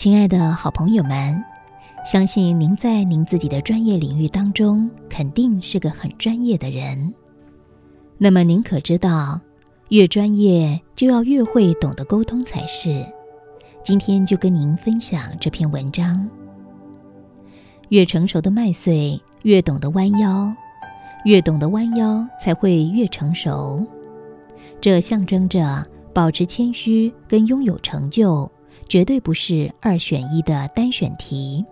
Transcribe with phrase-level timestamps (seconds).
[0.00, 1.44] 亲爱的好朋友们，
[2.06, 7.12] 相信您在您自己的专业领域当中肯定是个很专业的人。
[8.16, 9.38] 那么您可知道，
[9.90, 13.04] 越专业就要越会懂得沟通才是。
[13.84, 16.26] 今天就跟您分享这篇文章：
[17.90, 20.50] 越成熟的麦穗越懂得弯腰，
[21.26, 23.86] 越懂得弯腰才会越成熟。
[24.80, 28.50] 这象征着保持谦虚跟拥有成就。
[28.90, 31.64] 绝对不是二选一的单选题。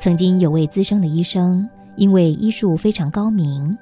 [0.00, 3.78] 曾经有位资深的医生，因为医术非常高明，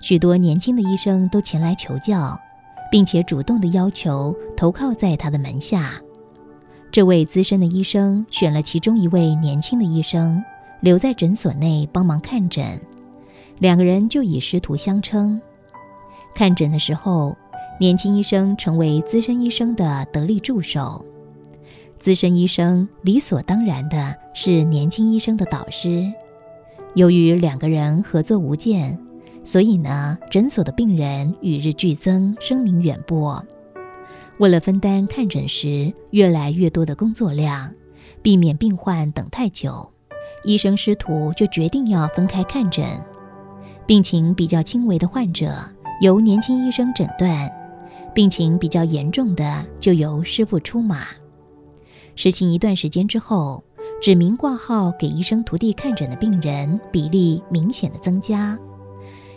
[0.00, 2.40] 许多年轻的医生都前来求教，
[2.90, 6.00] 并且主动的要求投靠在他的门下。
[6.90, 10.42] 这位资深的医生选了其中一位年轻的医生
[10.80, 12.80] 留在诊所内帮忙看诊，
[13.58, 15.38] 两个人就以师徒相称。
[16.34, 17.36] 看诊的时候，
[17.78, 21.04] 年轻医生成为资深医生的得力助手。
[22.00, 26.10] 资深医生理所当然的是年轻医生的导师。
[26.94, 28.98] 由于两个人合作无间，
[29.44, 33.44] 所以呢，诊所的病人与日俱增，声名远播。
[34.38, 37.70] 为了分担看诊时越来越多的工作量，
[38.22, 39.92] 避免病患等太久，
[40.44, 42.82] 医生师徒就决定要分开看诊。
[43.86, 45.52] 病情比较轻微的患者
[46.00, 47.52] 由年轻医生诊断，
[48.14, 51.00] 病情比较严重的就由师傅出马。
[52.16, 53.62] 实行一段时间之后，
[54.02, 58.58] 指名挂号给医生徒弟看诊的病人比例明显的增加。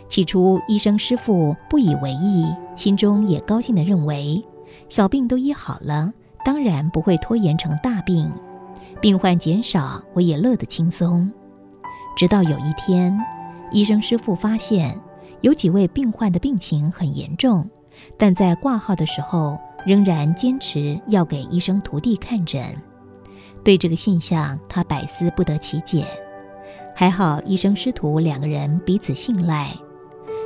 [0.08, 4.44] 起初，医生师傅不以为意，心中也高兴的认为，
[4.88, 6.12] 小病都医好了，
[6.44, 8.30] 当然不会拖延成大病，
[9.00, 11.30] 病患减少，我也乐得轻松。
[12.16, 13.18] 直到有一天，
[13.72, 15.00] 医生师傅发现
[15.40, 17.68] 有几位病患的病情很严重，
[18.16, 19.58] 但在挂号的时候。
[19.86, 22.74] 仍然坚持要给医生徒弟看诊，
[23.62, 26.06] 对这个现象他百思不得其解。
[26.96, 29.76] 还好医生师徒两个人彼此信赖，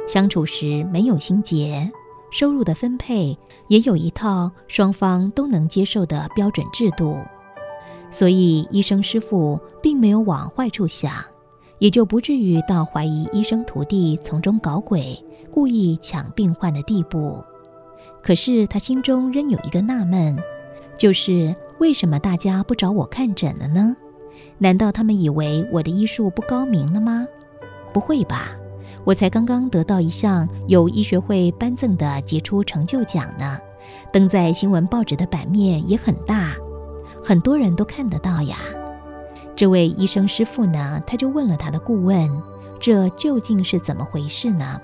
[0.08, 1.88] 相处时没有心结，
[2.32, 3.38] 收入的分配
[3.68, 7.16] 也有一套双方都能接受的标准制度，
[8.10, 11.12] 所以医生师傅并没有往坏处想，
[11.78, 15.18] 也就不至于到怀疑医生徒弟从中搞鬼、
[15.50, 17.42] 故意抢病患的地步。
[18.22, 20.36] 可是他心中仍有一个纳闷，
[20.96, 23.96] 就是为什么大家不找我看诊了呢？
[24.58, 27.26] 难道他们以为我的医术不高明了吗？
[27.92, 28.50] 不会吧，
[29.04, 33.58] 我才刚刚得到一项由医学会颁赠的杰出成就奖呢，
[34.12, 36.54] 登在新闻报纸的版面也很大，
[37.22, 38.58] 很多人都看得到呀。
[39.58, 42.30] 这位医生师傅呢，他就问了他的顾问，
[42.78, 44.80] 这究竟是怎么回事呢？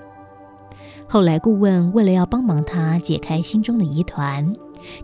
[1.07, 4.53] 后来，顾问为了要帮忙他解开心中的疑团，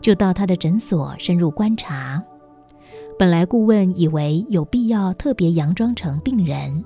[0.01, 2.21] 就到他的诊所深入观察。
[3.17, 6.83] 本来顾问以为有必要特别佯装成病人，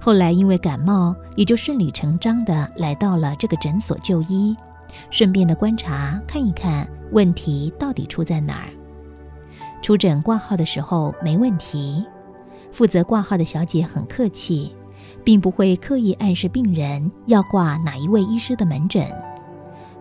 [0.00, 4.56] 后来因为感冒，也就顺理成章的来到了这个诊所就医，
[5.12, 8.72] 顺便的观察看一看问题到底出在哪儿。
[9.80, 12.04] 出诊挂号的时候没问题，
[12.76, 14.74] 负责挂号的小姐很客气。
[15.24, 19.04] 并不会刻意暗示病人要挂哪一位医师的门诊。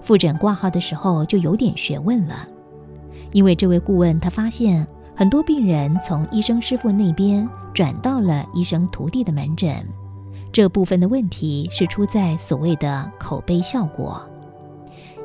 [0.03, 2.47] 复诊挂号的时候就有点学问了，
[3.31, 4.85] 因为这位顾问他发现
[5.15, 9.83] 很多病人从医生师傅那边转到了医生徒弟的门诊，
[10.53, 14.21] 这部分的问题是出在所谓的口碑效果。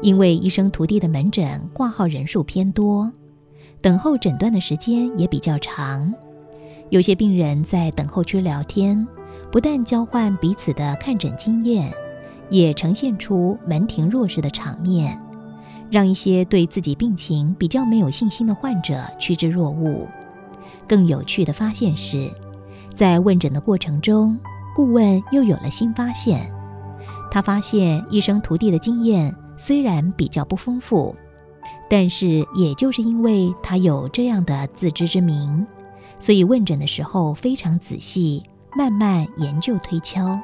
[0.01, 3.13] 因为医生徒弟的门诊挂号人数偏多，
[3.83, 6.15] 等候诊断的时间也比较长，
[6.91, 9.07] 有些病人在等候区聊天。
[9.53, 11.93] 不但交换彼此的看诊经验，
[12.51, 15.21] 也呈现出门庭若市的场面，
[15.91, 20.07] 让一些对自己病情比较没有信心的患者趋之若鹜。
[20.87, 22.31] 更有趣的发现是，
[22.95, 24.39] 在问诊的过程中，
[24.77, 26.49] 顾问又有了新发现。
[27.29, 31.17] 他发现医生徒弟的经验虽然比较不丰富，
[31.89, 35.67] 但是也就是因为他有这样的自知之明，
[36.21, 38.45] 所以问诊的时候非常仔细。
[38.77, 40.39] 慢慢研究推敲，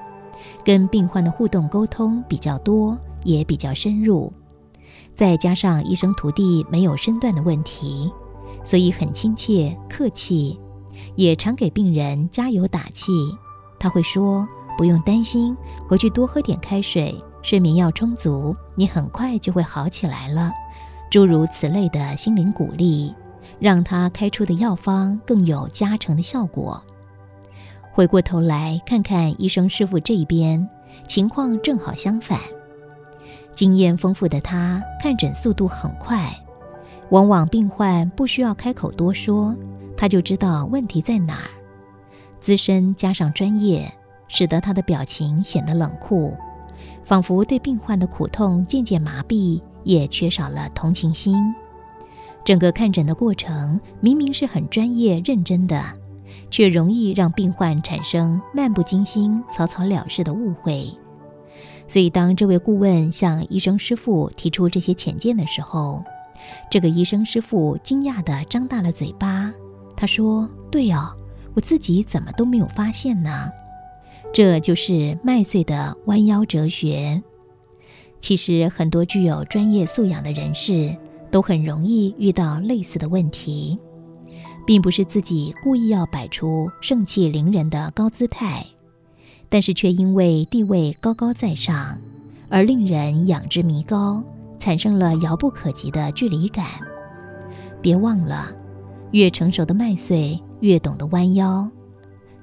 [0.65, 4.33] 跟病患的互动沟通比较多，也比较深入。
[5.15, 8.11] 再加上医生徒弟没有身段的问题，
[8.65, 10.59] 所以很亲切客气，
[11.15, 13.13] 也常给病人加油打气。
[13.79, 14.45] 他会说
[14.77, 15.57] ：“不用担心，
[15.89, 20.51] 回去多喝点开水，睡眠要充足，你很快就会好起来了。”
[21.13, 23.15] 诸如此类的心灵鼓励，
[23.59, 26.83] 让他开出的药方更有加成的效果。
[27.93, 30.69] 回过头来看看医生师傅这一边，
[31.09, 32.39] 情况正好相反。
[33.55, 36.31] 经验丰富的他看诊速度很快，
[37.09, 39.57] 往往病患不需要开口多说，
[39.97, 41.49] 他就知道问题在哪儿。
[42.39, 43.91] 资深加上专业，
[44.29, 46.37] 使得他的表情显得冷酷，
[47.03, 51.55] 仿佛对病患的苦痛渐渐麻痹，也缺少了同情心。
[52.47, 55.83] 整个看诊的过程明明是很专业认真的，
[56.49, 60.89] 却容易让病患产生漫不经心、草草了事的误会。
[61.89, 66.05] 所以，当这位顾问向医生师傅提出这些浅见的时候，
[66.71, 69.53] 这个医生师傅惊讶地张大了嘴巴。
[69.97, 71.13] 他说：“对哦，
[71.53, 73.51] 我自己怎么都没有发现呢？
[74.33, 77.21] 这就是麦穗的弯腰哲学。
[78.21, 80.97] 其实，很多具有专业素养的人士。”
[81.31, 83.79] 都很容易遇到类似的问题，
[84.67, 88.65] 并不是自己故意要摆出盛气凌人的高姿态，
[89.49, 91.99] 但是却因为地位高高在上，
[92.49, 94.23] 而令人仰之弥高，
[94.59, 96.67] 产生了遥不可及的距离感。
[97.81, 98.51] 别忘了，
[99.13, 101.69] 越成熟的麦穗越懂得弯腰，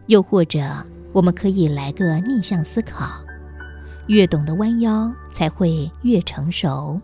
[0.08, 0.62] 又或者
[1.12, 3.06] 我们可以来个逆向思考：
[4.08, 7.02] 越懂得弯腰，才会越成熟。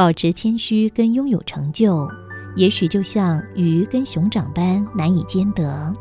[0.00, 2.08] 保持谦虚跟拥有成就，
[2.56, 5.92] 也许就像鱼跟熊掌般难以兼得，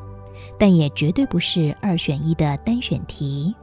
[0.58, 3.54] 但也绝对不是二选一的单选题。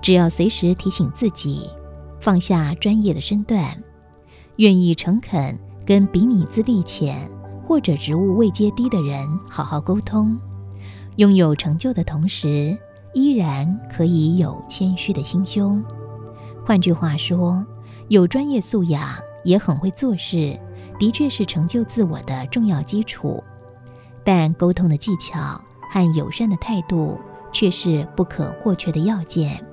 [0.00, 1.68] 只要随时提醒自己，
[2.20, 3.76] 放下专业的身段，
[4.56, 7.30] 愿意诚恳跟比你资历浅
[7.66, 10.40] 或者职务位阶低的人好好沟通，
[11.16, 12.74] 拥有成就的同时，
[13.12, 15.84] 依然可以有谦虚的心胸。
[16.64, 17.62] 换句话说，
[18.08, 19.06] 有专业素养。
[19.44, 20.58] 也很会做事，
[20.98, 23.42] 的确是成就自我的重要基础。
[24.22, 25.60] 但沟通的技巧
[25.90, 27.18] 和友善的态度
[27.52, 29.64] 却是不可或缺的要件。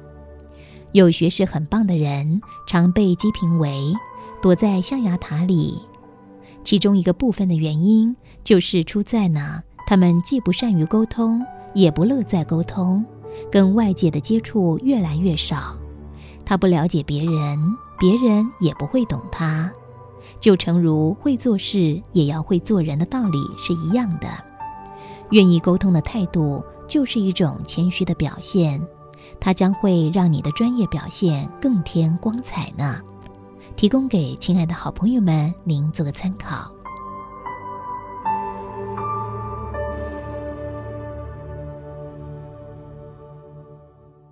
[0.93, 3.93] 有学识很棒的人，常被讥评为
[4.41, 5.81] 躲在象牙塔里。
[6.63, 13.05] 其中一个部分的原因，就是出在呢，他们既不善于沟通，也不乐在沟通，
[13.51, 15.77] 跟外界的接触越来越少。
[16.45, 17.59] 他不了解别人。
[17.99, 19.71] 别人也不会懂他，
[20.39, 24.27] 就诚如会做事也要会做人的道理是一样的。
[25.31, 28.81] 愿意沟通的态度就是一种谦虚的表现，
[29.39, 33.01] 它将会让你的专业表现更添光彩呢。
[33.75, 36.71] 提供给亲爱的好朋友们，您做个参考。